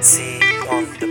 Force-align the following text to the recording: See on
See 0.00 0.38
on 0.70 1.05